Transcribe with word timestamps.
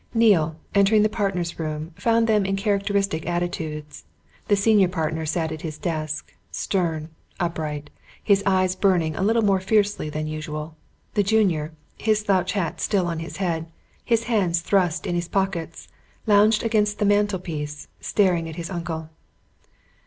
Neale, 0.15 0.55
entering 0.73 1.03
the 1.03 1.09
partners' 1.09 1.59
room, 1.59 1.91
found 1.95 2.25
them 2.25 2.43
in 2.43 2.55
characteristic 2.55 3.27
attitudes. 3.29 4.03
The 4.47 4.55
senior 4.55 4.87
partner 4.87 5.27
sat 5.27 5.51
at 5.51 5.61
his 5.61 5.77
desk, 5.77 6.33
stern, 6.49 7.09
upright, 7.39 7.91
his 8.23 8.41
eyes 8.43 8.75
burning 8.75 9.15
a 9.15 9.21
little 9.21 9.43
more 9.43 9.59
fiercely 9.59 10.09
than 10.09 10.25
usual: 10.25 10.75
the 11.13 11.21
junior, 11.21 11.73
his 11.99 12.21
slouch 12.21 12.53
hat 12.53 12.81
still 12.81 13.05
on 13.05 13.19
his 13.19 13.37
head, 13.37 13.67
his 14.03 14.23
hands 14.23 14.61
thrust 14.61 15.05
in 15.05 15.13
his 15.13 15.27
pockets, 15.27 15.87
lounged 16.25 16.63
against 16.63 16.97
the 16.97 17.05
mantelpiece, 17.05 17.87
staring 17.99 18.49
at 18.49 18.55
his 18.55 18.71
uncle. 18.71 19.11